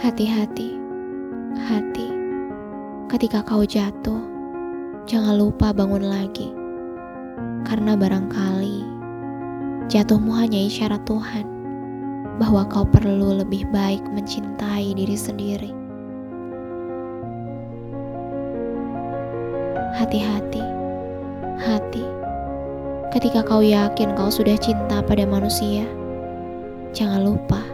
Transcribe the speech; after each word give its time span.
Hati-hati, 0.00 0.80
hati. 1.68 2.08
Ketika 3.12 3.44
kau 3.44 3.60
jatuh, 3.60 4.24
jangan 5.04 5.36
lupa 5.36 5.68
bangun 5.76 6.08
lagi. 6.08 6.48
Karena 7.68 7.92
barangkali 7.92 8.88
jatuhmu 9.92 10.32
hanya 10.32 10.64
isyarat 10.64 11.04
Tuhan 11.04 11.44
bahwa 12.40 12.64
kau 12.72 12.88
perlu 12.88 13.44
lebih 13.44 13.68
baik 13.68 14.00
mencintai 14.16 14.96
diri 14.96 15.12
sendiri. 15.12 15.76
Hati-hati, 19.92 20.64
hati. 21.60 22.04
Ketika 23.12 23.44
kau 23.44 23.60
yakin 23.60 24.16
kau 24.16 24.32
sudah 24.32 24.56
cinta 24.56 25.04
pada 25.04 25.28
manusia, 25.28 25.84
jangan 26.96 27.28
lupa 27.28 27.71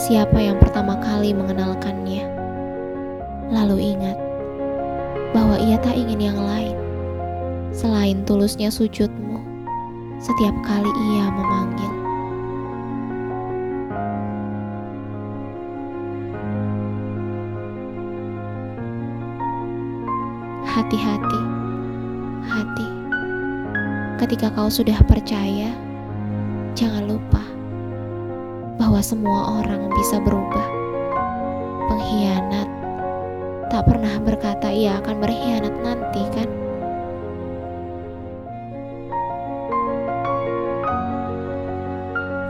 siapa 0.00 0.40
yang 0.40 0.56
pertama 0.56 0.96
kali 0.96 1.36
mengenalkannya. 1.36 2.24
Lalu 3.52 3.92
ingat 3.92 4.16
bahwa 5.36 5.60
ia 5.60 5.76
tak 5.76 5.92
ingin 5.92 6.32
yang 6.32 6.40
lain 6.40 6.72
selain 7.76 8.24
tulusnya 8.24 8.72
sujudmu 8.72 9.44
setiap 10.16 10.56
kali 10.64 10.88
ia 10.88 11.28
memanggil. 11.28 11.92
Hati-hati, 20.64 21.40
hati. 22.48 22.88
Ketika 24.16 24.48
kau 24.56 24.72
sudah 24.72 24.96
percaya, 25.04 25.76
jangan 26.72 27.04
lupa 27.04 27.59
bahwa 28.80 29.04
semua 29.04 29.60
orang 29.60 29.92
bisa 29.92 30.16
berubah. 30.24 30.64
Pengkhianat 31.92 32.68
tak 33.68 33.84
pernah 33.84 34.16
berkata 34.24 34.72
ia 34.72 34.96
akan 35.04 35.20
berkhianat 35.20 35.74
nanti, 35.84 36.22
kan? 36.32 36.48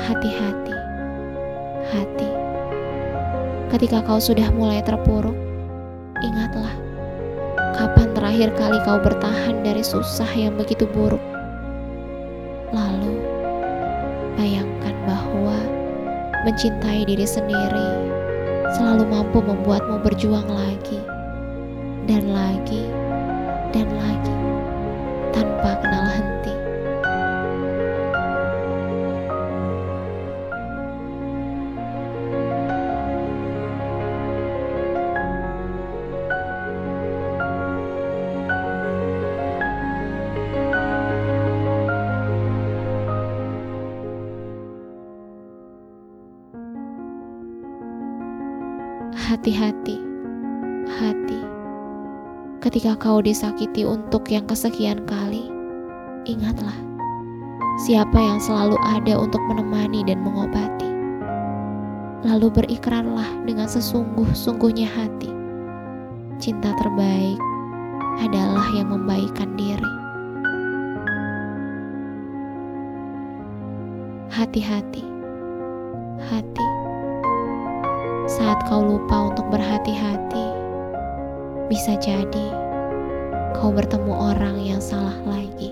Hati-hati, 0.00 0.76
hati. 1.92 2.28
Ketika 3.68 4.00
kau 4.08 4.16
sudah 4.16 4.48
mulai 4.56 4.80
terpuruk, 4.80 5.36
ingatlah 6.24 6.72
kapan 7.76 8.08
terakhir 8.16 8.48
kali 8.56 8.80
kau 8.88 8.96
bertahan 8.96 9.60
dari 9.60 9.84
susah 9.84 10.32
yang 10.32 10.56
begitu 10.56 10.88
buruk. 10.88 11.20
Lalu, 12.72 13.12
bahwa 14.40 14.63
mencintai 16.44 17.08
diri 17.08 17.24
sendiri 17.26 17.88
selalu 18.76 19.08
mampu 19.08 19.40
membuatmu 19.42 19.98
berjuang 20.04 20.46
lagi. 20.46 21.00
Dan 22.04 22.36
lagi 22.36 22.93
Hati-hati, 49.24 49.96
hati. 51.00 51.40
Ketika 52.60 52.92
kau 53.00 53.24
disakiti 53.24 53.80
untuk 53.80 54.28
yang 54.28 54.44
kesekian 54.44 55.00
kali, 55.08 55.48
ingatlah 56.28 56.76
siapa 57.80 58.20
yang 58.20 58.36
selalu 58.36 58.76
ada 58.84 59.16
untuk 59.16 59.40
menemani 59.48 60.04
dan 60.04 60.20
mengobati. 60.20 60.92
Lalu 62.28 62.52
berikrarlah 62.52 63.48
dengan 63.48 63.64
sesungguh-sungguhnya 63.64 64.92
hati. 64.92 65.32
Cinta 66.36 66.76
terbaik 66.76 67.40
adalah 68.20 68.68
yang 68.76 68.92
membaikkan 68.92 69.56
diri. 69.56 69.92
Hati-hati, 74.36 75.04
hati. 76.28 76.73
Saat 78.34 78.66
kau 78.66 78.82
lupa 78.82 79.30
untuk 79.30 79.46
berhati-hati, 79.46 80.46
bisa 81.70 81.94
jadi 82.02 82.50
kau 83.54 83.70
bertemu 83.70 84.10
orang 84.10 84.58
yang 84.58 84.82
salah 84.82 85.14
lagi. 85.22 85.70